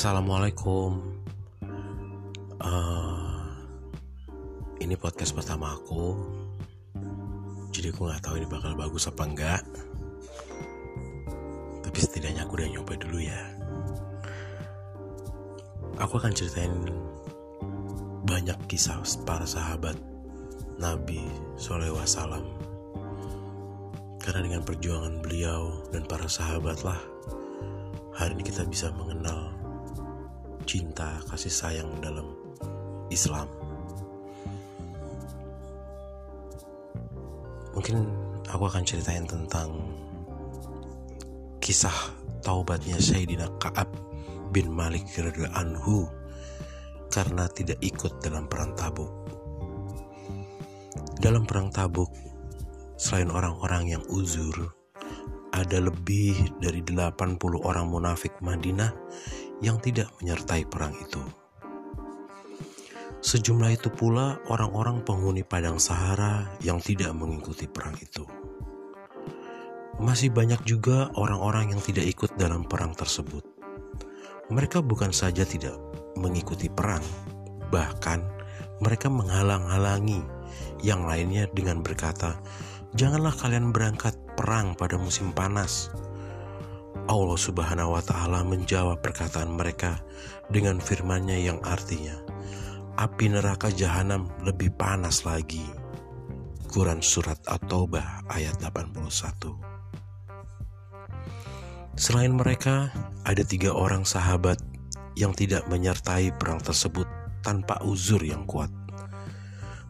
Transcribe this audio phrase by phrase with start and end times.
[0.00, 0.96] Assalamualaikum.
[2.56, 3.52] Uh,
[4.80, 6.16] ini podcast pertama aku,
[7.68, 9.60] jadi aku nggak tahu ini bakal bagus apa enggak.
[11.84, 13.44] Tapi setidaknya aku udah nyoba dulu ya.
[16.00, 16.72] Aku akan ceritain
[18.24, 20.00] banyak kisah para sahabat
[20.80, 21.20] Nabi
[21.60, 22.48] Soleh Wasallam.
[24.16, 26.96] Karena dengan perjuangan beliau dan para sahabat lah,
[28.16, 29.59] hari ini kita bisa mengenal
[30.70, 32.30] cinta, kasih sayang dalam
[33.10, 33.50] Islam.
[37.74, 38.06] Mungkin
[38.46, 39.82] aku akan ceritain tentang
[41.58, 42.14] kisah
[42.46, 43.90] taubatnya Sayyidina Ka'ab
[44.54, 46.06] bin Malik radhiyallahu anhu
[47.10, 49.10] karena tidak ikut dalam perang Tabuk.
[51.18, 52.14] Dalam perang Tabuk,
[52.94, 54.54] selain orang-orang yang uzur,
[55.50, 58.94] ada lebih dari 80 orang munafik Madinah
[59.60, 61.20] yang tidak menyertai perang itu.
[63.20, 68.24] Sejumlah itu pula orang-orang penghuni Padang Sahara yang tidak mengikuti perang itu.
[70.00, 73.44] Masih banyak juga orang-orang yang tidak ikut dalam perang tersebut.
[74.48, 75.76] Mereka bukan saja tidak
[76.16, 77.04] mengikuti perang,
[77.68, 78.24] bahkan
[78.80, 80.24] mereka menghalang-halangi
[80.80, 82.40] yang lainnya dengan berkata,
[82.96, 85.92] "Janganlah kalian berangkat perang pada musim panas."
[87.10, 89.98] Allah Subhanahu wa Ta'ala menjawab perkataan mereka
[90.46, 92.14] dengan firman-Nya yang artinya,
[92.94, 95.66] "Api neraka jahanam lebih panas lagi."
[96.70, 99.58] Quran Surat At-Taubah ayat 81.
[101.98, 102.94] Selain mereka,
[103.26, 104.62] ada tiga orang sahabat
[105.18, 107.10] yang tidak menyertai perang tersebut
[107.42, 108.70] tanpa uzur yang kuat.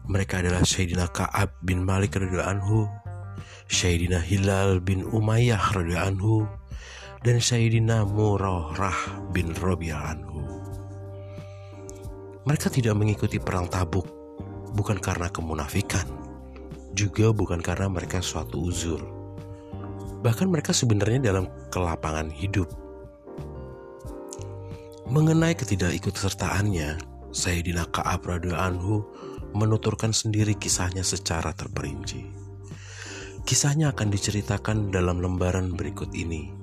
[0.09, 2.89] Mereka adalah Sayyidina Ka'ab bin Malik radhiyallahu anhu,
[3.69, 6.35] Sayyidina Hilal bin Umayyah radhiyallahu anhu,
[7.21, 10.41] dan Sayyidina Murarah bin Rabi'ah anhu.
[12.49, 14.09] Mereka tidak mengikuti perang tabuk
[14.73, 16.09] bukan karena kemunafikan,
[16.97, 19.05] juga bukan karena mereka suatu uzur.
[20.25, 22.73] Bahkan mereka sebenarnya dalam kelapangan hidup.
[25.05, 26.97] Mengenai ketidakikutsertaannya,
[27.29, 28.25] Sayyidina Ka'ab
[28.57, 29.05] anhu
[29.53, 32.25] menuturkan sendiri kisahnya secara terperinci.
[33.45, 36.60] Kisahnya akan diceritakan dalam lembaran berikut ini.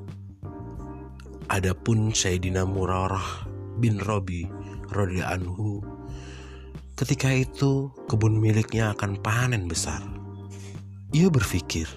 [1.48, 3.48] Adapun Sayyidina Murarah
[3.81, 4.44] bin Robi
[4.92, 5.81] Rodi anhu
[6.92, 10.04] ketika itu kebun miliknya akan panen besar.
[11.16, 11.88] Ia berpikir,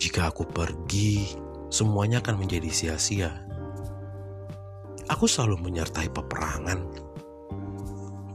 [0.00, 1.36] jika aku pergi,
[1.68, 3.28] semuanya akan menjadi sia-sia.
[5.12, 6.80] Aku selalu menyertai peperangan.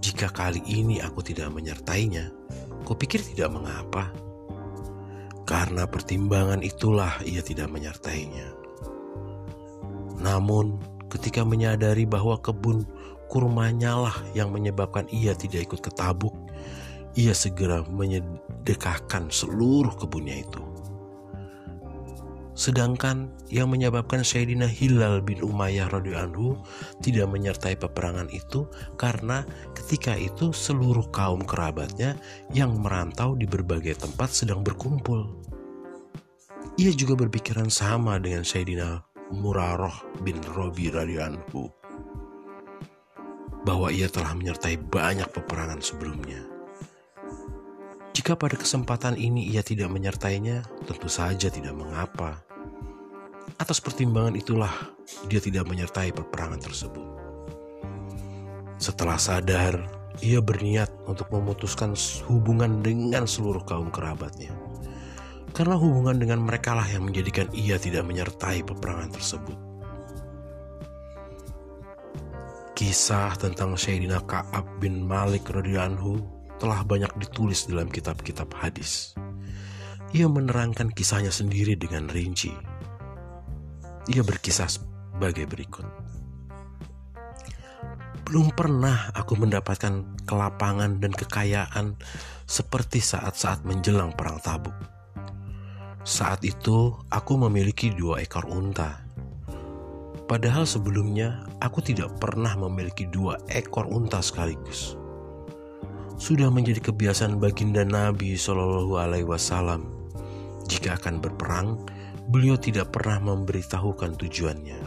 [0.06, 2.30] Jika kali ini aku tidak menyertainya,
[2.86, 4.14] kupikir tidak mengapa.
[5.50, 8.61] Karena pertimbangan itulah ia tidak menyertainya.
[10.22, 10.78] Namun,
[11.10, 12.86] ketika menyadari bahwa kebun
[13.28, 16.36] kurmanya lah yang menyebabkan ia tidak ikut ke tabuk,
[17.18, 20.64] ia segera menyedekahkan seluruh kebunnya itu.
[22.52, 26.62] Sedangkan yang menyebabkan Sayyidina Hilal bin Umayyah radhiyallahu
[27.02, 32.20] tidak menyertai peperangan itu karena ketika itu seluruh kaum kerabatnya
[32.54, 35.42] yang merantau di berbagai tempat sedang berkumpul.
[36.78, 41.72] Ia juga berpikiran sama dengan Sayyidina Muraroh bin Robi radhiyallahu
[43.64, 46.44] bahwa ia telah menyertai banyak peperangan sebelumnya.
[48.12, 52.44] Jika pada kesempatan ini ia tidak menyertainya, tentu saja tidak mengapa.
[53.56, 54.74] Atas pertimbangan itulah
[55.32, 57.08] dia tidak menyertai peperangan tersebut.
[58.82, 59.80] Setelah sadar,
[60.20, 61.96] ia berniat untuk memutuskan
[62.28, 64.52] hubungan dengan seluruh kaum kerabatnya
[65.52, 69.58] karena hubungan dengan mereka lah yang menjadikan ia tidak menyertai peperangan tersebut.
[72.72, 76.18] Kisah tentang Sayyidina Ka'ab bin Malik radhiyallahu
[76.58, 79.14] telah banyak ditulis dalam kitab-kitab hadis.
[80.12, 82.52] Ia menerangkan kisahnya sendiri dengan rinci.
[84.10, 85.86] Ia berkisah sebagai berikut.
[88.26, 92.00] Belum pernah aku mendapatkan kelapangan dan kekayaan
[92.48, 95.01] seperti saat-saat menjelang perang tabuk
[96.02, 99.06] saat itu, aku memiliki dua ekor unta.
[100.26, 104.98] Padahal sebelumnya, aku tidak pernah memiliki dua ekor unta sekaligus.
[106.18, 109.86] Sudah menjadi kebiasaan baginda Nabi Shallallahu Alaihi Wasallam.
[110.66, 111.86] Jika akan berperang,
[112.34, 114.82] beliau tidak pernah memberitahukan tujuannya.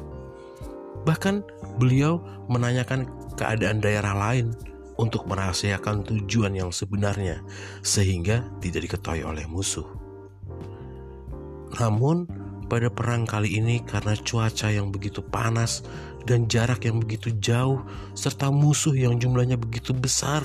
[1.06, 1.34] Bahkan
[1.78, 2.18] beliau
[2.50, 3.06] menanyakan
[3.38, 4.50] keadaan daerah lain
[4.98, 7.38] untuk merahasiakan tujuan yang sebenarnya,
[7.86, 10.03] sehingga tidak diketahui oleh musuh.
[11.80, 12.28] Namun,
[12.64, 15.84] pada perang kali ini karena cuaca yang begitu panas
[16.24, 17.84] dan jarak yang begitu jauh
[18.16, 20.42] serta musuh yang jumlahnya begitu besar,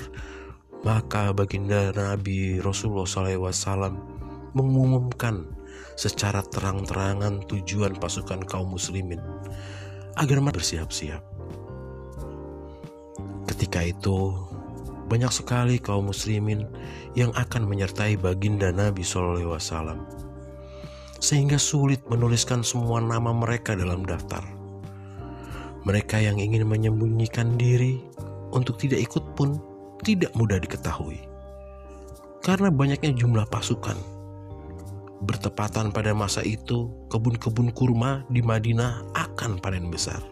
[0.84, 3.96] maka baginda Nabi Rasulullah SAW
[4.52, 5.48] mengumumkan
[5.96, 9.20] secara terang-terangan tujuan pasukan kaum muslimin
[10.16, 11.22] agar mereka bersiap-siap.
[13.48, 14.34] Ketika itu,
[15.10, 16.68] banyak sekali kaum muslimin
[17.18, 19.58] yang akan menyertai baginda Nabi SAW
[21.20, 24.40] sehingga sulit menuliskan semua nama mereka dalam daftar.
[25.84, 28.00] Mereka yang ingin menyembunyikan diri
[28.52, 29.60] untuk tidak ikut pun
[30.00, 31.20] tidak mudah diketahui.
[32.40, 33.96] Karena banyaknya jumlah pasukan.
[35.20, 40.24] Bertepatan pada masa itu, kebun-kebun kurma di Madinah akan panen besar.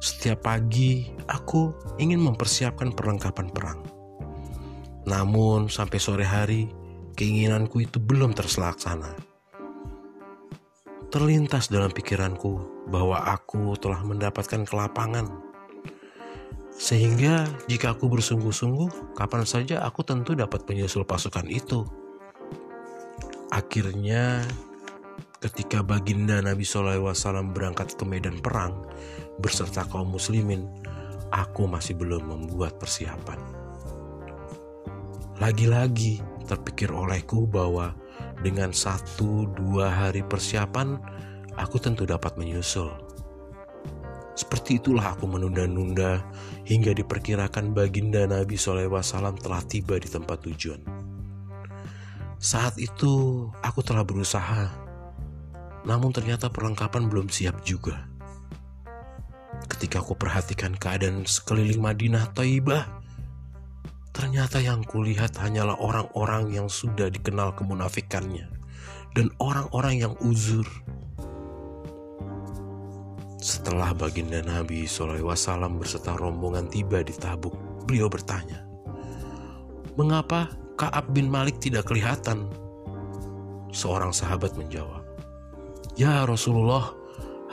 [0.00, 3.80] Setiap pagi, aku ingin mempersiapkan perlengkapan perang.
[5.04, 6.72] Namun, sampai sore hari,
[7.18, 9.18] keinginanku itu belum terlaksana.
[11.10, 15.26] Terlintas dalam pikiranku bahwa aku telah mendapatkan kelapangan.
[16.78, 21.82] Sehingga jika aku bersungguh-sungguh, kapan saja aku tentu dapat menyusul pasukan itu.
[23.50, 24.46] Akhirnya,
[25.42, 27.10] ketika baginda Nabi SAW
[27.50, 28.86] berangkat ke medan perang
[29.42, 30.70] berserta kaum muslimin,
[31.34, 33.42] aku masih belum membuat persiapan.
[35.42, 37.92] Lagi-lagi, terpikir olehku bahwa
[38.40, 40.96] dengan satu dua hari persiapan,
[41.60, 42.88] aku tentu dapat menyusul.
[44.38, 46.22] Seperti itulah aku menunda-nunda
[46.62, 49.02] hingga diperkirakan baginda Nabi SAW
[49.42, 50.78] telah tiba di tempat tujuan.
[52.38, 54.70] Saat itu aku telah berusaha,
[55.82, 58.06] namun ternyata perlengkapan belum siap juga.
[59.66, 62.97] Ketika aku perhatikan keadaan sekeliling Madinah Taibah,
[64.18, 68.50] Ternyata yang kulihat hanyalah orang-orang yang sudah dikenal kemunafikannya
[69.14, 70.66] dan orang-orang yang uzur.
[73.38, 75.22] Setelah baginda Nabi SAW
[75.78, 77.54] berserta rombongan tiba di Tabuk,
[77.86, 78.66] beliau bertanya,
[79.94, 82.50] Mengapa Ka'ab bin Malik tidak kelihatan?
[83.70, 85.06] Seorang sahabat menjawab,
[85.94, 86.90] Ya Rasulullah,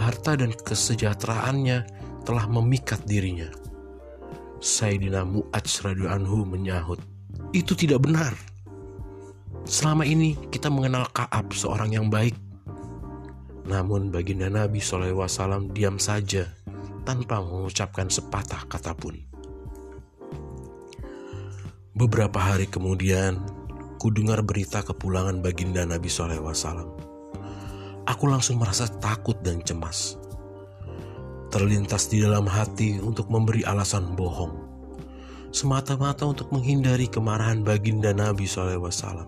[0.02, 1.86] harta dan kesejahteraannya
[2.26, 3.54] telah memikat dirinya.
[4.64, 7.00] Sayyidina Mu'adz anhu menyahut,
[7.52, 8.34] itu tidak benar.
[9.66, 12.38] Selama ini kita mengenal Kaab seorang yang baik.
[13.66, 16.46] Namun baginda Nabi SAW diam saja
[17.02, 19.18] tanpa mengucapkan sepatah kata pun.
[21.96, 23.42] Beberapa hari kemudian,
[23.98, 26.54] ku dengar berita kepulangan baginda Nabi SAW.
[28.06, 30.25] Aku langsung merasa takut dan cemas
[31.56, 34.52] terlintas di dalam hati untuk memberi alasan bohong,
[35.56, 39.24] semata-mata untuk menghindari kemarahan baginda Nabi SAW.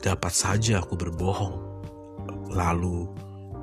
[0.00, 1.60] Dapat saja aku berbohong,
[2.56, 3.04] lalu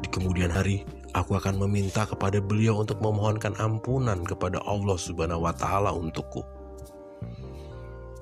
[0.06, 0.86] di kemudian hari
[1.18, 6.46] aku akan meminta kepada beliau untuk memohonkan ampunan kepada Allah Subhanahu wa Ta'ala untukku.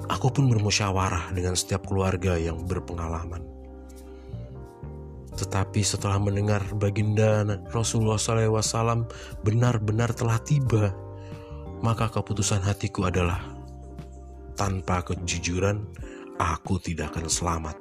[0.08, 3.55] Aku pun bermusyawarah dengan setiap keluarga yang berpengalaman
[5.36, 7.44] tetapi setelah mendengar baginda
[7.76, 9.04] Rasulullah SAW
[9.44, 10.96] benar-benar telah tiba,
[11.84, 13.44] maka keputusan hatiku adalah
[14.56, 15.84] tanpa kejujuran
[16.40, 17.76] aku tidak akan selamat.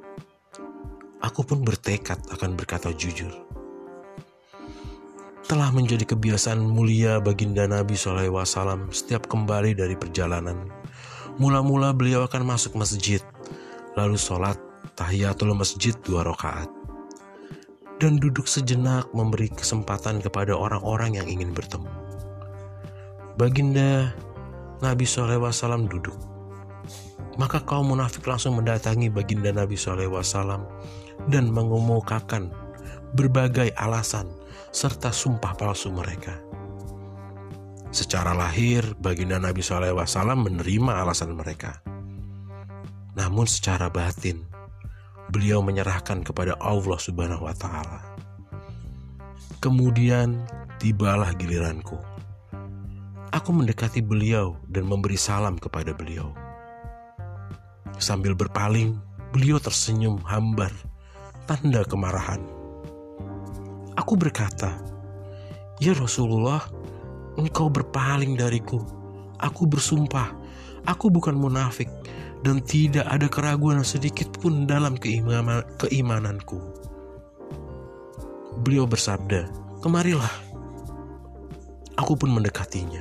[1.23, 3.31] Aku pun bertekad akan berkata jujur.
[5.45, 10.69] Telah menjadi kebiasaan mulia baginda Nabi SAW setiap kembali dari perjalanan.
[11.39, 13.21] Mula-mula beliau akan masuk masjid,
[13.95, 14.59] lalu sholat
[14.99, 16.84] tahiyatul masjid dua rakaat
[18.03, 21.87] dan duduk sejenak memberi kesempatan kepada orang-orang yang ingin bertemu.
[23.35, 24.15] Baginda
[24.83, 26.17] Nabi SAW duduk.
[27.35, 30.63] Maka kaum munafik langsung mendatangi baginda Nabi SAW
[31.27, 32.55] dan mengemukakan
[33.15, 34.31] berbagai alasan
[34.71, 36.39] serta sumpah palsu mereka.
[37.95, 40.03] Secara lahir, baginda Nabi SAW
[40.35, 41.79] menerima alasan mereka.
[43.15, 44.43] Namun secara batin,
[45.31, 48.01] beliau menyerahkan kepada Allah Subhanahu wa taala.
[49.63, 50.45] Kemudian
[50.77, 51.97] tibalah giliranku.
[53.33, 56.31] Aku mendekati beliau dan memberi salam kepada beliau.
[57.97, 59.01] Sambil berpaling,
[59.33, 60.71] beliau tersenyum hambar,
[61.49, 62.43] tanda kemarahan.
[63.97, 64.77] Aku berkata,
[65.81, 66.63] "Ya Rasulullah,
[67.35, 68.83] engkau berpaling dariku.
[69.39, 70.31] Aku bersumpah,
[70.87, 71.91] aku bukan munafik
[72.45, 76.61] dan tidak ada keraguan sedikit pun dalam keimanan, keimananku.
[78.61, 79.49] Beliau bersabda,
[79.81, 80.31] "Kemarilah."
[81.97, 83.01] Aku pun mendekatinya.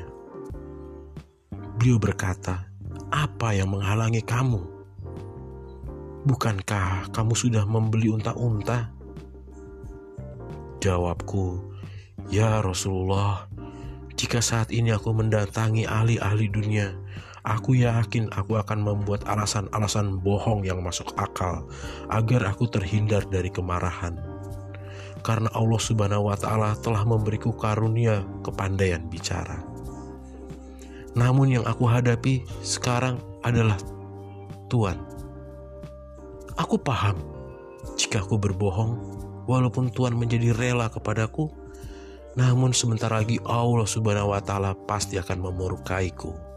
[1.76, 2.72] Beliau berkata,
[3.12, 4.64] "Apa yang menghalangi kamu?
[6.24, 8.96] Bukankah kamu sudah membeli unta-unta?"
[10.80, 11.60] Jawabku,
[12.32, 13.52] Ya Rasulullah,
[14.16, 16.96] jika saat ini aku mendatangi ahli-ahli dunia,
[17.44, 21.68] aku yakin aku akan membuat alasan-alasan bohong yang masuk akal
[22.08, 24.16] agar aku terhindar dari kemarahan.
[25.24, 29.64] Karena Allah Subhanahu wa Ta'ala telah memberiku karunia kepandaian bicara.
[31.16, 33.80] Namun, yang aku hadapi sekarang adalah
[34.68, 35.00] Tuhan.
[36.60, 37.16] Aku paham
[37.96, 39.00] jika aku berbohong,
[39.48, 41.48] walaupun Tuhan menjadi rela kepadaku,
[42.34, 46.53] namun sebentar lagi Allah Subhanahu wa taala pasti akan memurkaiku.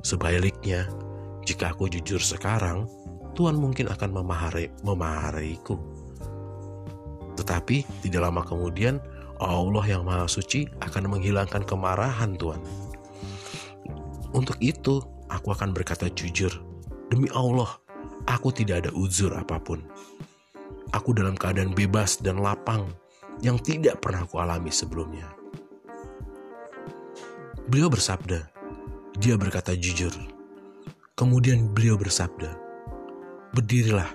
[0.00, 0.88] Sebaliknya,
[1.44, 2.86] jika aku jujur sekarang,
[3.34, 5.78] Tuhan mungkin akan memahari, memahariku.
[7.38, 9.00] Tetapi tidak lama kemudian
[9.40, 12.60] Allah yang Maha Suci akan menghilangkan kemarahan Tuhan.
[14.36, 15.00] Untuk itu,
[15.32, 16.52] aku akan berkata jujur,
[17.08, 17.80] demi Allah,
[18.28, 19.80] aku tidak ada uzur apa pun.
[20.92, 22.90] Aku dalam keadaan bebas dan lapang
[23.40, 25.26] yang tidak pernah aku alami sebelumnya.
[27.70, 28.59] Beliau bersabda,
[29.20, 30.16] dia berkata jujur.
[31.12, 32.56] Kemudian beliau bersabda,
[33.52, 34.08] berdirilah,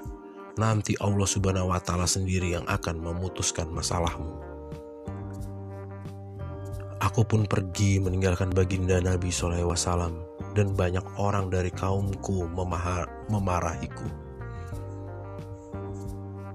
[0.57, 4.33] nanti Allah subhanahu wa ta'ala sendiri yang akan memutuskan masalahmu.
[7.05, 9.77] Aku pun pergi meninggalkan baginda Nabi SAW
[10.57, 12.49] dan banyak orang dari kaumku
[13.29, 14.09] memarahiku.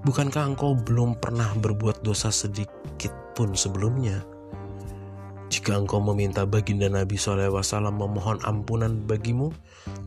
[0.03, 4.27] Bukankah engkau belum pernah berbuat dosa sedikit pun sebelumnya?
[5.51, 7.59] Jika engkau meminta baginda Nabi SAW
[7.91, 9.51] memohon ampunan bagimu,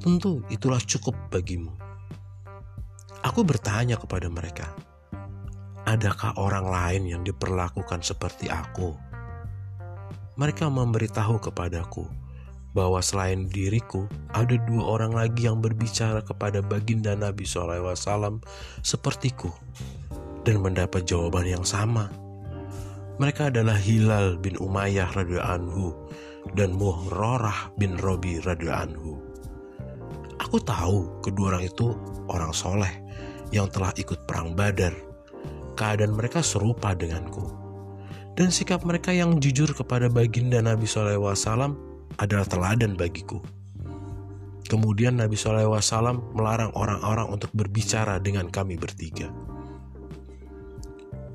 [0.00, 1.68] tentu itulah cukup bagimu.
[3.20, 4.72] Aku bertanya kepada mereka,
[5.84, 8.96] adakah orang lain yang diperlakukan seperti aku?
[10.40, 12.08] Mereka memberitahu kepadaku
[12.72, 18.40] bahwa selain diriku, ada dua orang lagi yang berbicara kepada baginda Nabi SAW
[18.80, 19.52] sepertiku
[20.42, 22.23] dan mendapat jawaban yang sama.
[23.14, 25.86] Mereka adalah Hilal bin Umayyah radhiyallahu anhu
[26.58, 29.12] dan Muhrorah bin Robi radhiyallahu anhu.
[30.42, 31.94] Aku tahu kedua orang itu
[32.26, 32.90] orang soleh
[33.54, 34.90] yang telah ikut perang Badar.
[35.78, 37.54] Keadaan mereka serupa denganku.
[38.34, 41.38] Dan sikap mereka yang jujur kepada baginda Nabi SAW
[42.18, 43.38] adalah teladan bagiku.
[44.66, 49.30] Kemudian Nabi SAW melarang orang-orang untuk berbicara dengan kami bertiga.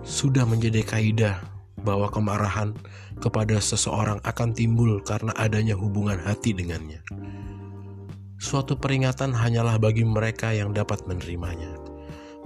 [0.03, 2.75] Sudah menjadi kaidah bahwa kemarahan
[3.19, 7.01] kepada seseorang akan timbul karena adanya hubungan hati dengannya.
[8.39, 11.75] Suatu peringatan hanyalah bagi mereka yang dapat menerimanya.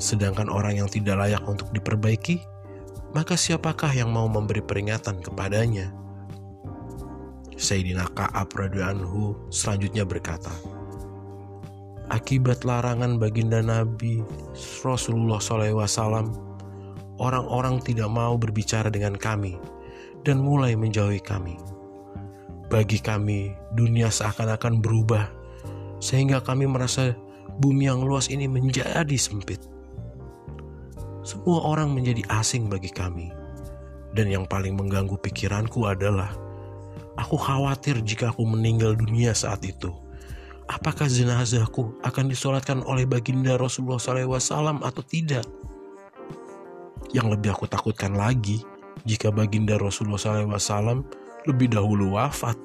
[0.01, 2.41] Sedangkan orang yang tidak layak untuk diperbaiki,
[3.13, 5.93] maka siapakah yang mau memberi peringatan kepadanya?
[7.53, 10.49] Sayyidina Ka'ab anhu selanjutnya berkata,
[12.09, 14.19] Akibat larangan baginda Nabi
[14.83, 16.52] Rasulullah SAW,
[17.22, 19.58] orang-orang tidak mau berbicara dengan kami
[20.24, 21.60] dan mulai menjauhi kami.
[22.72, 25.29] Bagi kami, dunia seakan-akan berubah,
[26.01, 27.13] sehingga kami merasa
[27.62, 29.62] bumi yang luas ini menjadi sempit.
[31.22, 33.29] Semua orang menjadi asing bagi kami,
[34.17, 36.34] dan yang paling mengganggu pikiranku adalah
[37.13, 39.93] Aku khawatir jika aku meninggal dunia saat itu.
[40.65, 45.46] Apakah jenazahku akan disolatkan oleh baginda Rasulullah SAW atau tidak?
[47.13, 48.65] Yang lebih aku takutkan lagi,
[49.05, 51.05] jika baginda Rasulullah SAW
[51.46, 52.58] lebih dahulu wafat,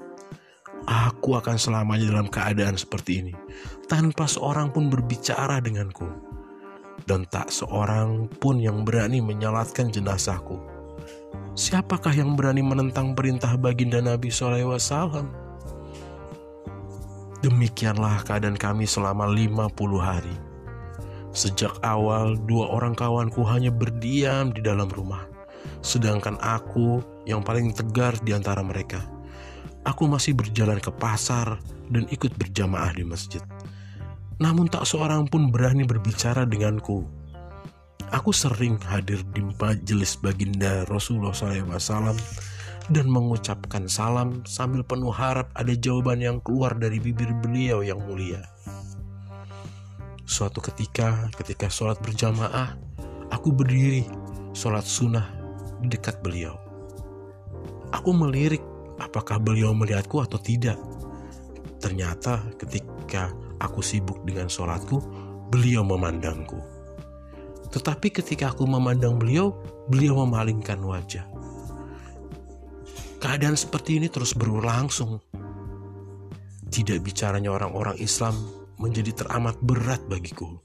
[0.88, 3.34] aku akan selamanya dalam keadaan seperti ini,
[3.86, 6.08] tanpa seorang pun berbicara denganku,
[7.04, 10.78] dan tak seorang pun yang berani menyalatkan jenazahku
[11.58, 14.78] Siapakah yang berani menentang perintah baginda Nabi SAW?
[17.42, 19.66] Demikianlah keadaan kami selama 50
[19.98, 20.47] hari.
[21.32, 25.28] Sejak awal, dua orang kawanku hanya berdiam di dalam rumah.
[25.84, 29.04] Sedangkan aku yang paling tegar di antara mereka.
[29.86, 33.40] Aku masih berjalan ke pasar dan ikut berjamaah di masjid.
[34.40, 37.18] Namun tak seorang pun berani berbicara denganku
[38.08, 42.16] Aku sering hadir di majelis baginda Rasulullah SAW
[42.88, 48.40] dan mengucapkan salam sambil penuh harap ada jawaban yang keluar dari bibir beliau yang mulia.
[50.28, 52.76] Suatu ketika, ketika sholat berjamaah,
[53.32, 54.04] aku berdiri
[54.52, 55.24] sholat sunnah
[55.88, 56.52] dekat beliau.
[57.96, 58.60] Aku melirik
[59.00, 60.76] apakah beliau melihatku atau tidak.
[61.80, 65.00] Ternyata ketika aku sibuk dengan sholatku,
[65.48, 66.60] beliau memandangku.
[67.72, 69.56] Tetapi ketika aku memandang beliau,
[69.88, 71.24] beliau memalingkan wajah.
[73.16, 75.24] Keadaan seperti ini terus berlangsung.
[76.68, 78.36] Tidak bicaranya orang-orang Islam
[78.78, 80.58] menjadi teramat berat bagiku.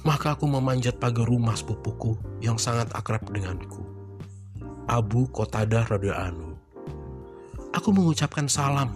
[0.00, 3.84] Maka aku memanjat pagar rumah sepupuku yang sangat akrab denganku.
[4.88, 6.56] Abu Qatadah radhiyallahu
[7.70, 8.90] Aku mengucapkan salam,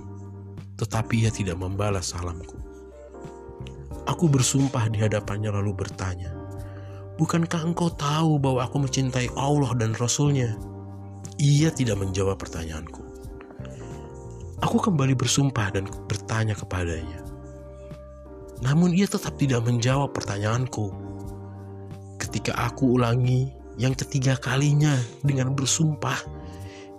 [0.81, 2.59] tetapi ia tidak membalas salamku.
[4.09, 6.35] Aku bersumpah di hadapannya lalu bertanya,
[7.15, 10.59] Bukankah engkau tahu bahwa aku mencintai Allah dan Rasulnya?
[11.39, 13.04] Ia tidak menjawab pertanyaanku.
[14.65, 17.21] Aku kembali bersumpah dan bertanya kepadanya.
[18.65, 20.89] Namun ia tetap tidak menjawab pertanyaanku.
[22.17, 26.17] Ketika aku ulangi yang ketiga kalinya dengan bersumpah,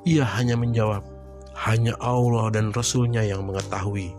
[0.05, 1.01] ia hanya menjawab,
[1.65, 4.13] hanya Allah dan Rasulnya yang mengetahui.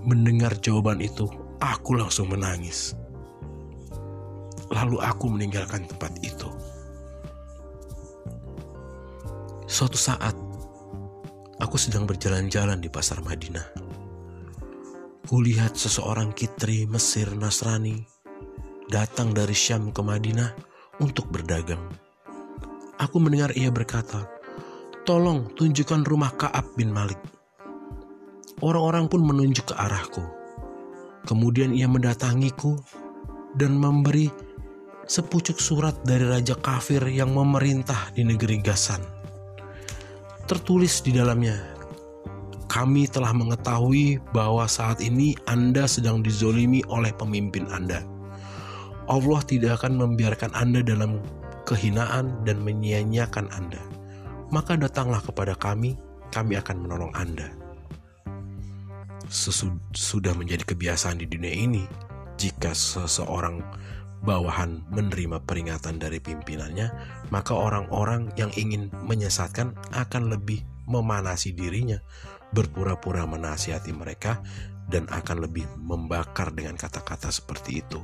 [0.00, 1.28] Mendengar jawaban itu,
[1.60, 2.92] Aku langsung menangis.
[4.68, 6.48] Lalu aku meninggalkan tempat itu.
[9.64, 10.36] Suatu saat,
[11.64, 13.64] aku sedang berjalan-jalan di pasar Madinah.
[15.24, 18.04] Kulihat seseorang kitri Mesir Nasrani
[18.92, 20.52] datang dari Syam ke Madinah
[21.00, 21.80] untuk berdagang.
[23.00, 24.28] Aku mendengar ia berkata,
[25.08, 27.18] "Tolong tunjukkan rumah Ka'ab bin Malik."
[28.60, 30.20] Orang-orang pun menunjuk ke arahku.
[31.24, 32.76] Kemudian ia mendatangiku
[33.56, 34.28] dan memberi
[35.08, 39.13] sepucuk surat dari raja kafir yang memerintah di negeri Gasan.
[40.44, 41.56] Tertulis di dalamnya,
[42.68, 48.04] kami telah mengetahui bahwa saat ini Anda sedang dizolimi oleh pemimpin Anda.
[49.08, 51.24] Allah tidak akan membiarkan Anda dalam
[51.64, 53.80] kehinaan dan menyia-nyiakan Anda.
[54.52, 55.96] Maka datanglah kepada kami,
[56.28, 57.64] kami akan menolong Anda
[59.32, 61.84] sudah menjadi kebiasaan di dunia ini
[62.36, 63.62] jika seseorang
[64.24, 66.88] bawahan menerima peringatan dari pimpinannya,
[67.28, 72.00] maka orang-orang yang ingin menyesatkan akan lebih memanasi dirinya,
[72.56, 74.40] berpura-pura menasihati mereka,
[74.88, 78.00] dan akan lebih membakar dengan kata-kata seperti itu.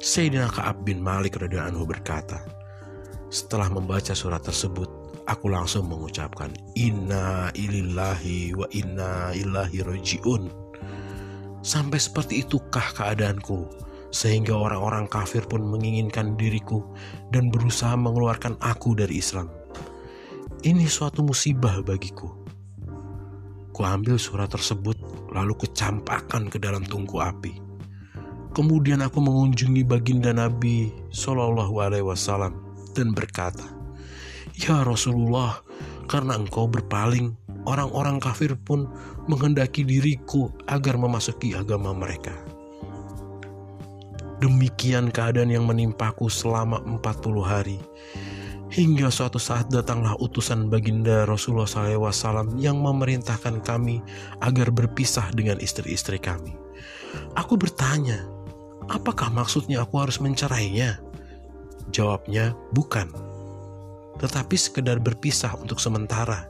[0.00, 2.40] Sayyidina Ka'ab bin Malik radhiyallahu anhu berkata,
[3.28, 4.88] setelah membaca surat tersebut,
[5.28, 10.48] aku langsung mengucapkan inna ilillahi wa inna ilahi rojiun.
[11.60, 16.82] Sampai seperti itukah keadaanku sehingga orang-orang kafir pun menginginkan diriku
[17.30, 19.50] dan berusaha mengeluarkan aku dari Islam.
[20.60, 22.28] Ini suatu musibah bagiku.
[23.72, 24.98] Kuambil surat tersebut
[25.32, 27.56] lalu kecampakkan ke dalam tungku api.
[28.50, 32.52] Kemudian aku mengunjungi baginda Nabi Shallallahu Alaihi Wasallam
[32.92, 33.64] dan berkata,
[34.58, 35.62] Ya Rasulullah,
[36.10, 37.32] karena engkau berpaling,
[37.64, 38.90] orang-orang kafir pun
[39.30, 42.34] menghendaki diriku agar memasuki agama mereka.
[44.40, 47.78] Demikian keadaan yang menimpaku selama 40 hari.
[48.70, 54.00] Hingga suatu saat datanglah utusan baginda Rasulullah SAW yang memerintahkan kami
[54.40, 56.54] agar berpisah dengan istri-istri kami.
[57.34, 58.24] Aku bertanya,
[58.88, 61.02] apakah maksudnya aku harus mencerainya?
[61.90, 63.10] Jawabnya, bukan
[64.20, 66.44] tetapi sekedar berpisah untuk sementara.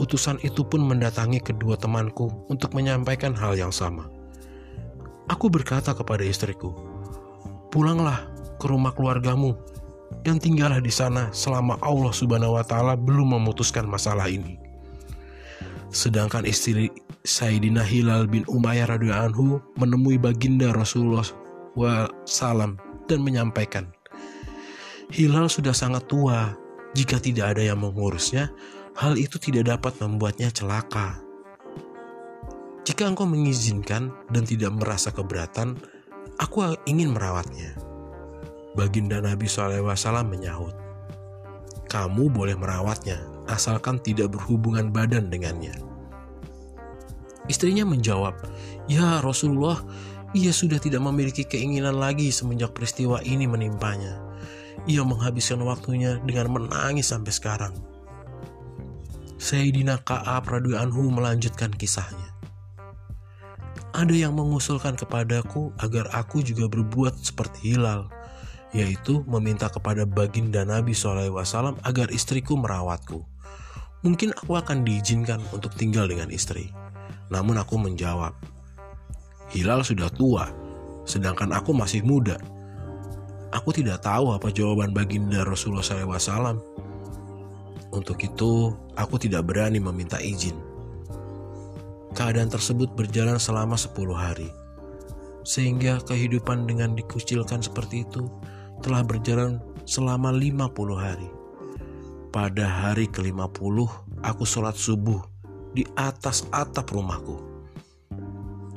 [0.00, 4.08] Utusan itu pun mendatangi kedua temanku untuk menyampaikan hal yang sama.
[5.26, 6.70] Aku berkata kepada istriku,
[7.74, 8.30] "Pulanglah
[8.62, 9.58] ke rumah keluargamu
[10.22, 14.58] dan tinggallah di sana selama Allah Subhanahu wa taala belum memutuskan masalah ini."
[15.90, 16.90] Sedangkan istri
[17.26, 19.46] Sayyidina Hilal bin Umayyah radhiyallahu anhu
[19.78, 21.26] menemui baginda Rasulullah
[22.26, 22.78] SAW
[23.10, 23.90] dan menyampaikan,
[25.10, 26.54] Hilal sudah sangat tua.
[26.96, 28.50] Jika tidak ada yang mengurusnya,
[28.98, 31.20] hal itu tidak dapat membuatnya celaka.
[32.86, 35.74] Jika engkau mengizinkan dan tidak merasa keberatan,
[36.38, 37.74] aku ingin merawatnya.
[38.78, 40.72] Baginda Nabi SAW menyahut,
[41.90, 43.18] kamu boleh merawatnya,
[43.50, 45.74] asalkan tidak berhubungan badan dengannya.
[47.50, 48.38] Istrinya menjawab,
[48.86, 49.82] Ya Rasulullah,
[50.30, 54.26] ia sudah tidak memiliki keinginan lagi semenjak peristiwa ini menimpanya
[54.84, 57.74] ia menghabiskan waktunya dengan menangis sampai sekarang.
[59.36, 62.35] Sayyidina Ka'ab radhiyallahu anhu melanjutkan kisahnya.
[63.96, 68.12] Ada yang mengusulkan kepadaku agar aku juga berbuat seperti Hilal,
[68.76, 73.24] yaitu meminta kepada baginda Nabi SAW agar istriku merawatku.
[74.04, 76.68] Mungkin aku akan diizinkan untuk tinggal dengan istri.
[77.32, 78.36] Namun aku menjawab,
[79.48, 80.52] Hilal sudah tua,
[81.08, 82.36] sedangkan aku masih muda
[83.54, 86.58] Aku tidak tahu apa jawaban baginda Rasulullah SAW.
[87.94, 90.58] Untuk itu, aku tidak berani meminta izin.
[92.16, 94.48] Keadaan tersebut berjalan selama 10 hari.
[95.44, 98.32] Sehingga kehidupan dengan dikucilkan seperti itu
[98.80, 101.28] telah berjalan selama 50 hari.
[102.32, 103.76] Pada hari ke-50,
[104.24, 105.20] aku sholat subuh
[105.76, 107.36] di atas atap rumahku.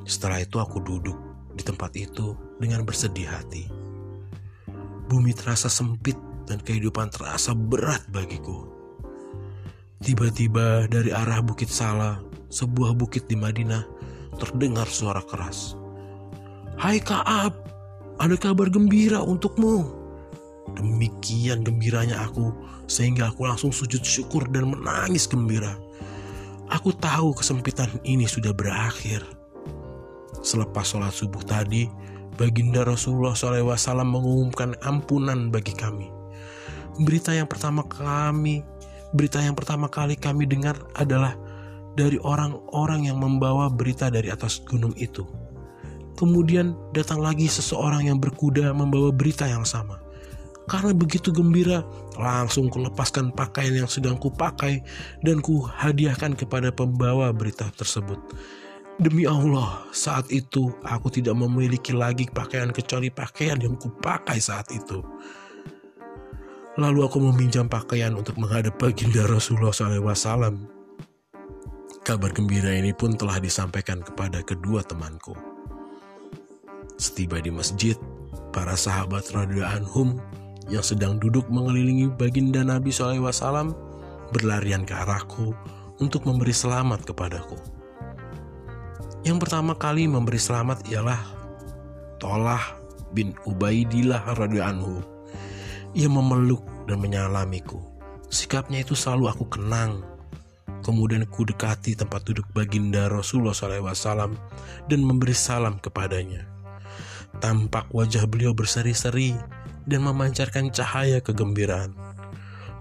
[0.04, 1.16] Setelah itu aku duduk
[1.56, 3.72] di tempat itu dengan bersedih hati.
[5.08, 8.68] Bumi terasa sempit dan kehidupan terasa berat bagiku.
[10.00, 13.86] Tiba-tiba dari arah Bukit Sala, sebuah bukit di Madinah,
[14.38, 15.78] terdengar suara keras.
[16.76, 17.54] Hai Kaab,
[18.18, 19.98] ada kabar gembira untukmu.
[20.78, 22.54] Demikian gembiranya aku,
[22.86, 25.78] sehingga aku langsung sujud syukur dan menangis gembira.
[26.70, 29.26] Aku tahu kesempitan ini sudah berakhir.
[30.46, 31.90] Selepas sholat subuh tadi,
[32.38, 36.08] Baginda Rasulullah SAW mengumumkan ampunan bagi kami.
[37.02, 38.62] Berita yang pertama kami
[39.14, 41.34] berita yang pertama kali kami dengar adalah
[42.00, 45.28] dari orang-orang yang membawa berita dari atas gunung itu.
[46.16, 50.00] Kemudian datang lagi seseorang yang berkuda membawa berita yang sama.
[50.70, 51.82] Karena begitu gembira,
[52.16, 54.86] langsung kulepaskan pakaian yang sedang kupakai
[55.26, 58.22] dan ku hadiahkan kepada pembawa berita tersebut.
[59.00, 65.00] Demi Allah, saat itu aku tidak memiliki lagi pakaian kecuali pakaian yang kupakai saat itu.
[66.78, 70.79] Lalu aku meminjam pakaian untuk menghadap baginda Rasulullah SAW.
[72.10, 75.38] Kabar gembira ini pun telah disampaikan kepada kedua temanku.
[76.98, 77.94] Setiba di masjid,
[78.50, 80.18] para sahabat radhiyallahu anhum
[80.74, 83.78] yang sedang duduk mengelilingi baginda Nabi SAW
[84.34, 85.54] berlarian ke arahku
[86.02, 87.62] untuk memberi selamat kepadaku.
[89.22, 91.22] Yang pertama kali memberi selamat ialah
[92.18, 92.74] Tolah
[93.14, 94.98] bin Ubaidillah radhiyallahu anhu
[95.94, 97.78] ia memeluk dan menyalamiku.
[98.34, 100.02] Sikapnya itu selalu aku kenang.
[100.90, 104.34] Kemudian ku dekati tempat duduk baginda Rasulullah SAW
[104.90, 106.50] dan memberi salam kepadanya.
[107.38, 109.38] Tampak wajah beliau berseri-seri
[109.86, 111.94] dan memancarkan cahaya kegembiraan.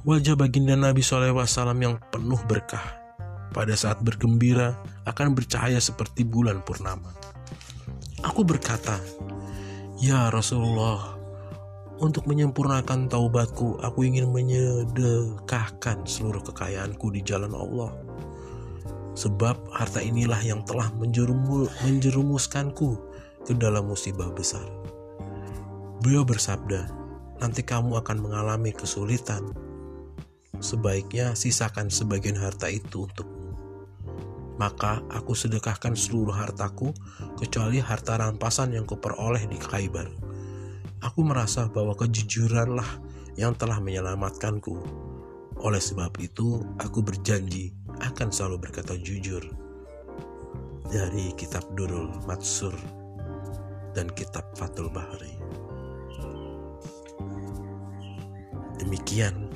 [0.09, 1.45] Wajah baginda Nabi SAW
[1.77, 2.97] yang penuh berkah.
[3.53, 7.13] Pada saat bergembira akan bercahaya seperti bulan purnama.
[8.25, 9.05] Aku berkata,
[10.01, 11.18] Ya Rasulullah,
[11.99, 17.91] untuk menyempurnakan taubatku, aku ingin menyedekahkan seluruh kekayaanku di jalan Allah.
[19.19, 22.95] Sebab harta inilah yang telah menjerumu, menjerumuskanku
[23.43, 24.63] ke dalam musibah besar.
[25.99, 26.87] Beliau bersabda,
[27.43, 29.51] nanti kamu akan mengalami kesulitan.
[30.63, 33.59] Sebaiknya sisakan sebagian harta itu untukmu.
[34.59, 36.95] Maka aku sedekahkan seluruh hartaku,
[37.39, 40.28] kecuali harta rampasan yang kuperoleh di Khaybar
[40.99, 42.99] Aku merasa bahwa kejujuranlah
[43.39, 44.75] yang telah menyelamatkanku.
[45.63, 47.71] Oleh sebab itu, aku berjanji
[48.03, 49.43] akan selalu berkata jujur.
[50.89, 52.73] Dari kitab Durul Matsur
[53.95, 55.37] dan kitab Fatul Bahri.
[58.83, 59.51] Demikian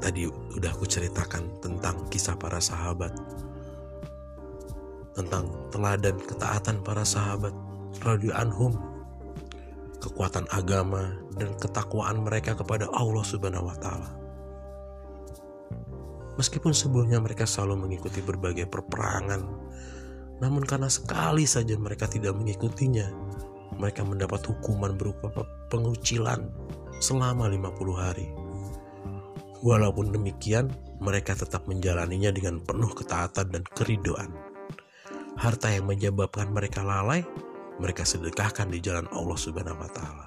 [0.00, 3.10] tadi udah aku ceritakan tentang kisah para sahabat
[5.16, 7.56] tentang teladan ketaatan para sahabat
[8.04, 8.76] radio anhum
[10.02, 14.10] kekuatan agama, dan ketakwaan mereka kepada Allah Subhanahu wa Ta'ala.
[16.36, 19.40] Meskipun sebelumnya mereka selalu mengikuti berbagai perperangan,
[20.36, 23.08] namun karena sekali saja mereka tidak mengikutinya,
[23.80, 25.32] mereka mendapat hukuman berupa
[25.72, 26.44] pengucilan
[27.00, 28.28] selama 50 hari.
[29.64, 30.68] Walaupun demikian,
[31.00, 34.28] mereka tetap menjalaninya dengan penuh ketaatan dan keridoan.
[35.36, 37.24] Harta yang menyebabkan mereka lalai
[37.76, 40.26] mereka sedekahkan di jalan Allah Subhanahu wa taala.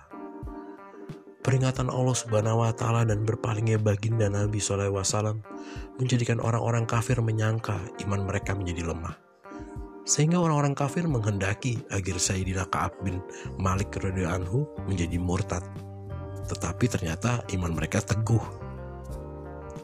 [1.40, 5.40] Peringatan Allah Subhanahu wa taala dan berpalingnya baginda Nabi SAW
[5.98, 9.16] menjadikan orang-orang kafir menyangka iman mereka menjadi lemah.
[10.04, 13.22] Sehingga orang-orang kafir menghendaki agar Sayyidina Ka'ab bin
[13.62, 14.60] Malik radhiyallahu anhu
[14.90, 15.62] menjadi murtad.
[16.50, 18.42] Tetapi ternyata iman mereka teguh.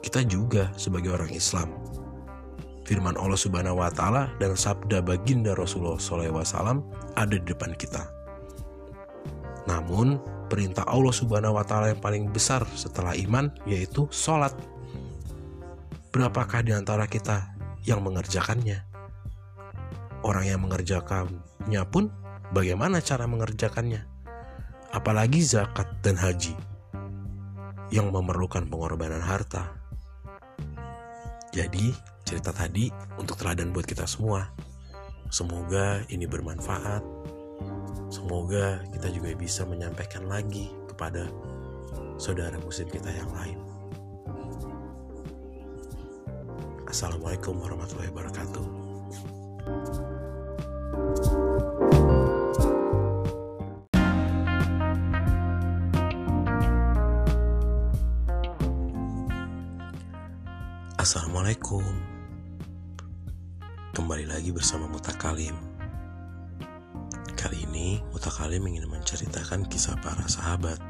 [0.01, 1.84] Kita juga sebagai orang Islam
[2.85, 6.85] firman Allah Subhanahu wa taala dan sabda baginda Rasulullah SAW
[7.17, 8.05] ada di depan kita.
[9.65, 14.53] Namun, perintah Allah Subhanahu wa taala yang paling besar setelah iman yaitu sholat.
[16.13, 17.51] Berapakah di antara kita
[17.83, 18.85] yang mengerjakannya?
[20.21, 22.13] Orang yang mengerjakannya pun
[22.53, 24.05] bagaimana cara mengerjakannya?
[24.95, 26.55] Apalagi zakat dan haji
[27.91, 29.75] yang memerlukan pengorbanan harta.
[31.51, 31.91] Jadi,
[32.25, 32.89] cerita tadi
[33.21, 34.49] untuk teladan buat kita semua.
[35.29, 37.05] Semoga ini bermanfaat.
[38.09, 41.29] Semoga kita juga bisa menyampaikan lagi kepada
[42.17, 43.59] saudara muslim kita yang lain.
[46.89, 48.65] Assalamualaikum warahmatullahi wabarakatuh.
[60.95, 62.14] Assalamualaikum
[63.95, 65.55] Kembali lagi bersama Mutakalim
[67.31, 70.83] Kali ini Mutakalim ingin menceritakan kisah para sahabat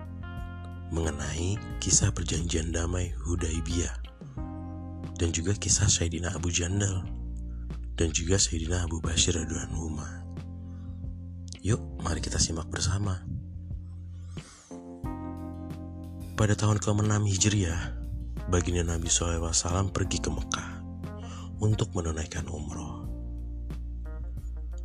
[0.89, 3.93] mengenai kisah perjanjian damai Hudaibiyah
[5.21, 7.05] dan juga kisah Sayyidina Abu Jandal
[7.93, 10.01] dan juga Sayyidina Abu Bashir radhiyallahu
[11.61, 13.21] Yuk, mari kita simak bersama.
[16.33, 17.81] Pada tahun ke-6 Hijriah,
[18.49, 20.74] baginda Nabi SAW pergi ke Mekah
[21.59, 23.07] untuk menunaikan umroh.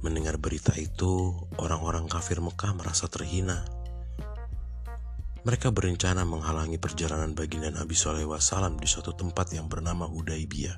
[0.01, 3.81] Mendengar berita itu, orang-orang kafir Mekah merasa terhina
[5.41, 10.77] mereka berencana menghalangi perjalanan baginda Nabi SAW di suatu tempat yang bernama Hudaibiyah.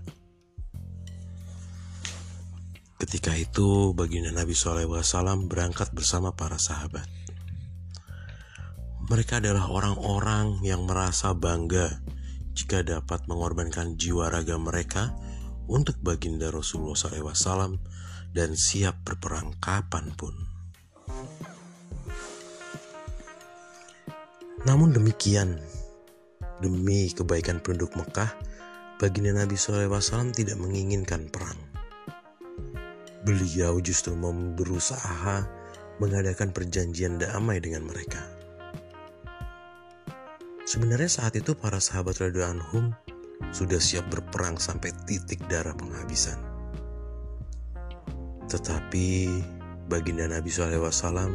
[2.94, 7.10] Ketika itu, baginda Nabi SAW berangkat bersama para sahabat.
[9.10, 11.98] Mereka adalah orang-orang yang merasa bangga
[12.54, 15.10] jika dapat mengorbankan jiwa raga mereka
[15.68, 17.78] untuk baginda Rasulullah SAW
[18.32, 20.34] dan siap berperang kapan pun.
[24.62, 25.58] Namun demikian,
[26.62, 28.30] demi kebaikan penduduk Mekah,
[29.02, 31.58] baginda Nabi SAW tidak menginginkan perang.
[33.26, 34.14] Beliau justru
[34.54, 35.46] berusaha
[35.98, 38.22] mengadakan perjanjian damai dengan mereka.
[40.62, 42.84] Sebenarnya saat itu para sahabat Radhiallahu Anhum
[43.50, 46.38] sudah siap berperang sampai titik darah penghabisan.
[48.46, 49.06] Tetapi
[49.90, 51.34] baginda Nabi SAW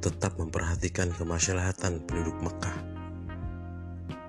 [0.00, 2.78] tetap memperhatikan kemaslahatan penduduk Mekah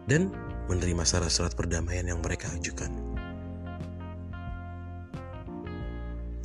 [0.08, 0.32] dan
[0.68, 2.90] menerima syarat-syarat perdamaian yang mereka ajukan.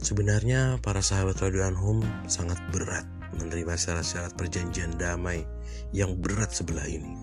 [0.00, 3.04] Sebenarnya para sahabat radhiyallahu sangat berat
[3.36, 5.44] menerima syarat-syarat perjanjian damai
[5.94, 7.14] yang berat sebelah ini.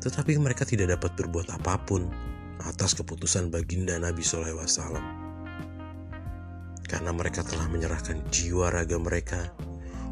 [0.00, 2.08] Tetapi mereka tidak dapat berbuat apa pun
[2.62, 5.00] atas keputusan baginda Nabi SAW.
[6.84, 9.50] Karena mereka telah menyerahkan jiwa raga mereka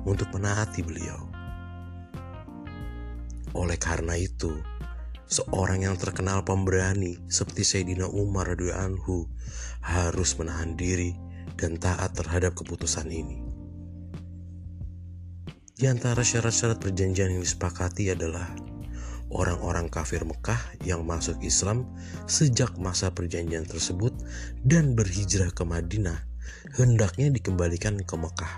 [0.02, 1.20] untuk menaati beliau.
[3.52, 4.50] Oleh karena itu,
[5.28, 9.28] seorang yang terkenal pemberani seperti Sayyidina Umar radhiyallahu anhu
[9.84, 11.12] harus menahan diri
[11.60, 13.38] dan taat terhadap keputusan ini.
[15.76, 18.71] Di antara syarat-syarat perjanjian yang disepakati adalah
[19.32, 21.88] orang-orang kafir Mekah yang masuk Islam
[22.28, 24.12] sejak masa perjanjian tersebut
[24.62, 26.28] dan berhijrah ke Madinah
[26.76, 28.54] hendaknya dikembalikan ke Mekah.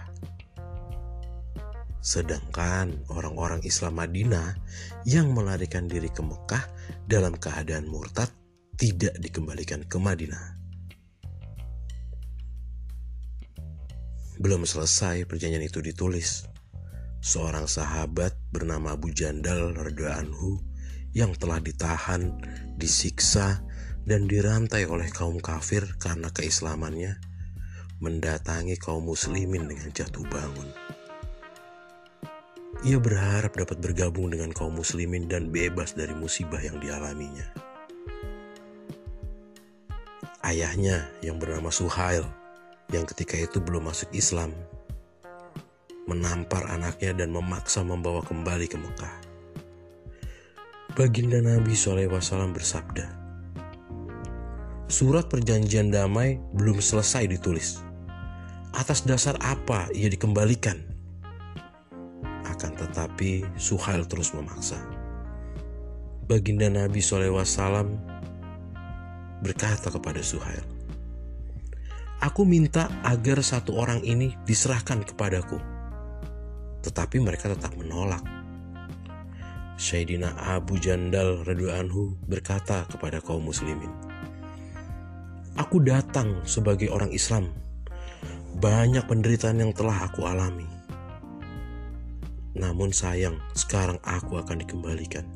[2.04, 4.60] Sedangkan orang-orang Islam Madinah
[5.08, 6.68] yang melarikan diri ke Mekah
[7.08, 8.28] dalam keadaan murtad
[8.76, 10.60] tidak dikembalikan ke Madinah.
[14.36, 16.53] Belum selesai perjanjian itu ditulis.
[17.24, 19.72] Seorang sahabat bernama Abu Jandal
[20.12, 20.60] anhu
[21.16, 22.36] yang telah ditahan,
[22.76, 23.64] disiksa,
[24.04, 27.16] dan dirantai oleh kaum kafir karena keislamannya
[28.04, 30.68] mendatangi kaum muslimin dengan jatuh bangun.
[32.84, 37.48] Ia berharap dapat bergabung dengan kaum muslimin dan bebas dari musibah yang dialaminya.
[40.44, 42.28] Ayahnya yang bernama Suhail
[42.92, 44.52] yang ketika itu belum masuk Islam
[46.04, 49.14] menampar anaknya dan memaksa membawa kembali ke Mekah.
[50.94, 53.06] Baginda Nabi SAW bersabda,
[54.86, 57.82] Surat perjanjian damai belum selesai ditulis.
[58.76, 60.94] Atas dasar apa ia dikembalikan?
[62.54, 64.78] akan tetapi Suhail terus memaksa.
[66.24, 67.84] Baginda Nabi SAW
[69.44, 70.64] berkata kepada Suhail,
[72.24, 75.73] Aku minta agar satu orang ini diserahkan kepadaku.
[76.84, 78.20] Tetapi mereka tetap menolak.
[79.74, 81.42] Sayyidina Abu Jandal
[81.72, 83.90] anhu berkata kepada kaum muslimin,
[85.58, 87.50] Aku datang sebagai orang Islam.
[88.60, 90.66] Banyak penderitaan yang telah aku alami.
[92.54, 95.26] Namun sayang, sekarang aku akan dikembalikan.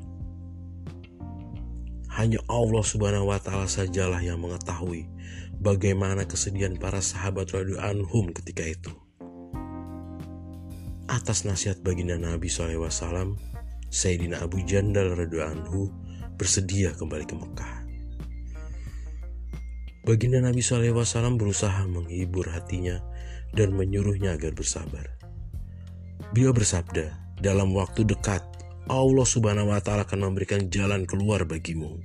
[2.14, 5.06] Hanya Allah Subhanahu wa taala sajalah yang mengetahui
[5.58, 8.90] bagaimana kesedihan para sahabat radhiyallahu anhum ketika itu.
[11.08, 13.32] Atas nasihat baginda Nabi SAW,
[13.88, 15.80] Sayyidina Abu Jandal radhiyallahu anhu
[16.36, 17.74] bersedia kembali ke Mekah.
[20.04, 23.00] Baginda Nabi SAW berusaha menghibur hatinya
[23.56, 25.16] dan menyuruhnya agar bersabar.
[26.36, 28.44] Beliau bersabda, dalam waktu dekat
[28.92, 32.04] Allah Subhanahu wa taala akan memberikan jalan keluar bagimu.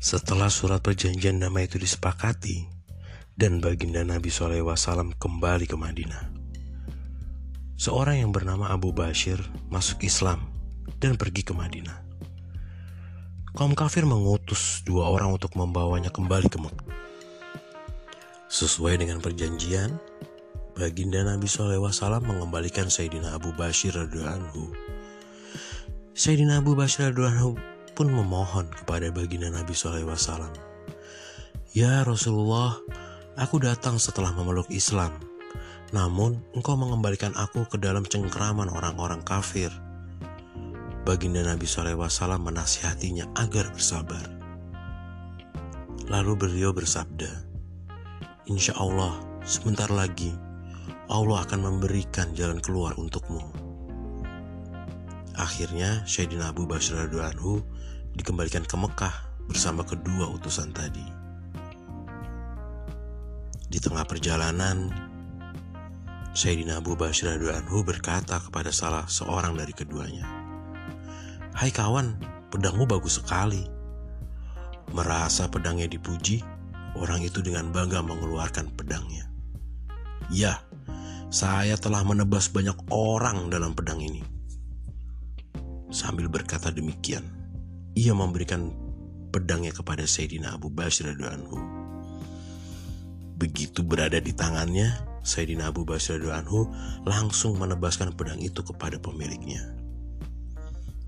[0.00, 2.75] Setelah surat perjanjian damai itu disepakati
[3.36, 4.72] dan baginda Nabi SAW
[5.20, 6.32] kembali ke Madinah.
[7.76, 9.36] Seorang yang bernama Abu Bashir
[9.68, 10.48] masuk Islam
[10.96, 12.00] dan pergi ke Madinah.
[13.52, 16.88] Kaum kafir mengutus dua orang untuk membawanya kembali ke Mekah.
[18.48, 20.00] Sesuai dengan perjanjian,
[20.76, 24.76] Baginda Nabi SAW mengembalikan Sayyidina Abu Bashir radhiyallahu
[26.16, 27.56] Sayyidina Abu Bakar radhiyallahu
[27.92, 30.16] pun memohon kepada baginda Nabi SAW.
[31.76, 32.80] Ya Rasulullah,
[33.36, 35.12] aku datang setelah memeluk Islam.
[35.94, 39.70] Namun engkau mengembalikan aku ke dalam cengkeraman orang-orang kafir.
[41.06, 42.10] Baginda Nabi SAW
[42.42, 44.26] menasihatinya agar bersabar.
[46.10, 47.30] Lalu beliau bersabda,
[48.50, 49.14] Insya Allah
[49.46, 50.34] sebentar lagi
[51.06, 53.42] Allah akan memberikan jalan keluar untukmu.
[55.38, 57.62] Akhirnya Sayyidina Abu Bakar radhiyallahu
[58.18, 59.14] dikembalikan ke Mekah
[59.46, 61.25] bersama kedua utusan tadi.
[63.66, 64.94] Di tengah perjalanan,
[66.36, 70.22] Sayyidina Abu Bakar radhiyallahu berkata kepada salah seorang dari keduanya,
[71.50, 72.14] "Hai kawan,
[72.54, 73.66] pedangmu bagus sekali."
[74.94, 76.46] Merasa pedangnya dipuji,
[76.94, 79.26] orang itu dengan bangga mengeluarkan pedangnya.
[80.30, 80.62] "Ya,
[81.26, 84.22] saya telah menebas banyak orang dalam pedang ini."
[85.90, 87.26] Sambil berkata demikian,
[87.98, 88.70] ia memberikan
[89.34, 91.75] pedangnya kepada Sayyidina Abu Bakar anhu.
[93.36, 96.72] Begitu berada di tangannya, Sayyidina Abu Bakar anhu
[97.04, 99.76] langsung menebaskan pedang itu kepada pemiliknya.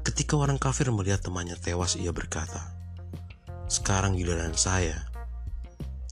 [0.04, 2.76] Ketika orang kafir melihat temannya tewas, ia berkata,
[3.72, 5.08] "Sekarang giliran saya."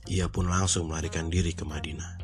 [0.07, 2.23] Ia pun langsung melarikan diri ke Madinah.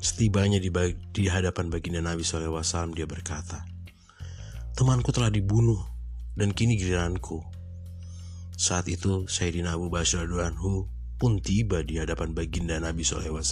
[0.00, 0.72] Setibanya di,
[1.12, 3.64] di hadapan baginda Nabi SAW, dia berkata,
[4.72, 5.78] Temanku telah dibunuh
[6.34, 7.44] dan kini giliranku.
[8.56, 13.42] Saat itu Sayyidina Abu Bakar anhu pun tiba di hadapan baginda Nabi SAW.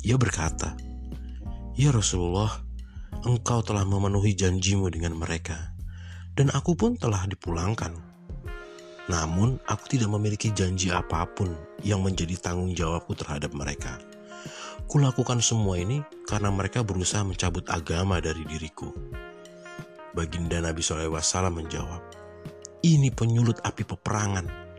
[0.00, 0.76] Ia berkata,
[1.76, 2.50] Ya Rasulullah,
[3.24, 5.76] engkau telah memenuhi janjimu dengan mereka,
[6.34, 7.92] dan aku pun telah dipulangkan.
[9.10, 11.50] Namun, aku tidak memiliki janji apa pun
[11.82, 13.98] yang menjadi tanggung jawabku terhadap mereka.
[14.86, 18.90] Kulakukan semua ini karena mereka berusaha mencabut agama dari diriku.
[20.14, 22.02] Baginda Nabi SAW menjawab,
[22.82, 24.69] ini penyulut api peperangan.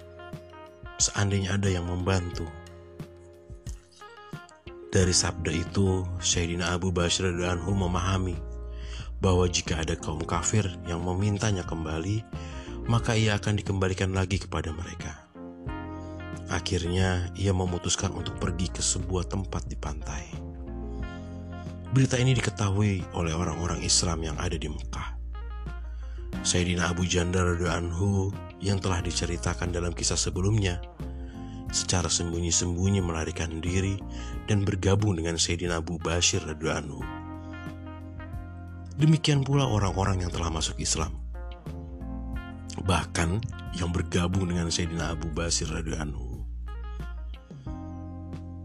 [1.02, 2.46] Seandainya ada yang membantu.
[4.94, 8.38] Dari sabda itu, Sayyidina Abu Bakar Anhu memahami
[9.18, 12.22] bahwa jika ada kaum kafir yang memintanya kembali,
[12.86, 15.26] maka ia akan dikembalikan lagi kepada mereka.
[16.54, 20.30] Akhirnya, ia memutuskan untuk pergi ke sebuah tempat di pantai.
[21.98, 25.18] Berita ini diketahui oleh orang-orang Islam yang ada di Mekah.
[26.46, 28.30] Sayyidina Abu Jandar anhu
[28.62, 30.80] yang telah diceritakan dalam kisah sebelumnya
[31.71, 33.97] secara sembunyi-sembunyi melarikan diri
[34.45, 37.02] dan bergabung dengan Sayyidina Abu Bashir anhu.
[39.00, 41.17] Demikian pula orang-orang yang telah masuk Islam.
[42.86, 43.30] Bahkan
[43.80, 46.43] yang bergabung dengan Sayyidina Abu Basir anhu.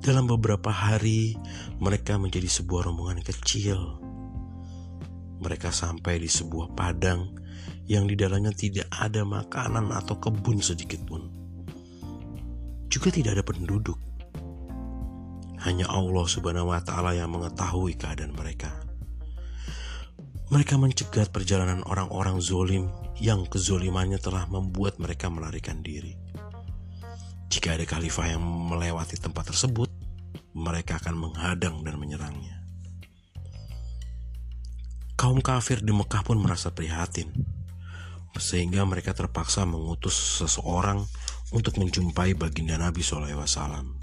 [0.03, 1.35] Dalam beberapa hari,
[1.83, 3.79] mereka menjadi sebuah rombongan kecil.
[5.43, 7.46] Mereka sampai di sebuah padang
[7.87, 11.27] yang di dalamnya tidak ada makanan atau kebun sedikit pun.
[12.91, 13.99] Juga tidak ada penduduk.
[15.63, 18.71] Hanya Allah Subhanahu wa taala yang mengetahui keadaan mereka.
[20.47, 22.87] Mereka mencegat perjalanan orang-orang zolim
[23.19, 26.15] yang kezolimannya telah membuat mereka melarikan diri.
[27.51, 29.91] Jika ada khalifah yang melewati tempat tersebut,
[30.55, 32.66] mereka akan menghadang dan menyerangnya.
[35.17, 37.33] Kaum kafir di Mekah pun merasa prihatin
[38.37, 41.01] sehingga mereka terpaksa mengutus seseorang
[41.57, 43.97] untuk menjumpai baginda Nabi SAW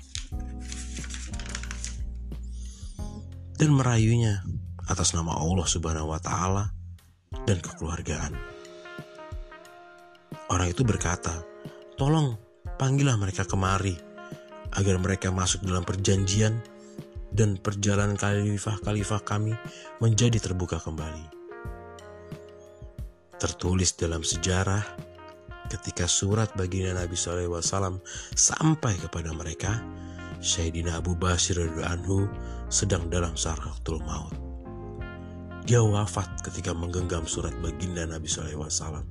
[3.64, 4.42] dan merayunya
[4.90, 6.68] atas nama Allah Subhanahu wa Ta'ala
[7.46, 8.34] dan kekeluargaan.
[10.52, 11.46] Orang itu berkata,
[11.96, 12.36] "Tolong
[12.76, 13.96] panggillah mereka kemari
[14.74, 16.60] agar mereka masuk dalam perjanjian
[17.34, 19.58] dan perjalanan khalifah-khalifah kami
[20.00, 21.26] menjadi terbuka kembali."
[23.42, 24.86] Tertulis dalam sejarah
[25.68, 28.00] ketika surat baginda Nabi SAW
[28.38, 29.82] sampai kepada mereka,
[30.44, 32.30] Sayyidina Abu Basir anhu
[32.70, 34.36] sedang dalam saratul maut.
[35.64, 39.08] Dia wafat ketika menggenggam surat baginda Nabi SAW.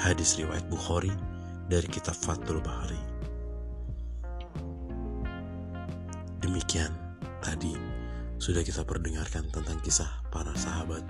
[0.00, 1.12] Hadis riwayat Bukhari
[1.68, 3.09] dari kitab Fathul Bahari.
[6.60, 6.92] Demikian
[7.40, 7.72] tadi
[8.36, 11.00] sudah kita perdengarkan tentang kisah para sahabat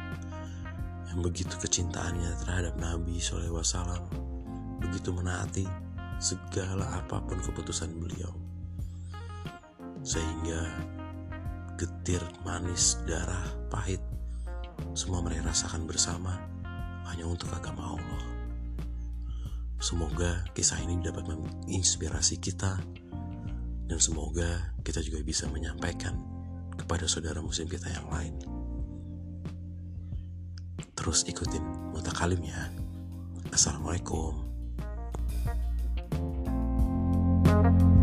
[1.11, 3.59] yang begitu kecintaannya terhadap Nabi SAW
[4.79, 5.67] begitu menaati
[6.23, 8.31] segala apa pun keputusan beliau
[10.07, 10.71] sehingga
[11.75, 13.43] getir manis darah
[13.75, 13.99] pahit
[14.95, 16.39] semua mereka rasakan bersama
[17.11, 18.23] hanya untuk agama Allah.
[19.83, 22.79] Semoga kisah ini dapat menginspirasi kita
[23.91, 26.15] dan semoga kita juga bisa menyampaikan
[26.79, 28.39] kepada saudara muslim kita yang lain.
[30.95, 32.71] Terus ikutin mutakalim ya.
[33.51, 34.47] Assalamualaikum.
[37.51, 38.00] thank you